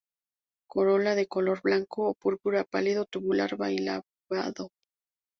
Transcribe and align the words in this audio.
Corola 0.67 1.13
de 1.13 1.27
color 1.27 1.61
blanco 1.61 2.09
o 2.09 2.15
púrpura 2.15 2.63
pálido, 2.63 3.05
tubular, 3.05 3.51
bilabiado. 3.55 4.71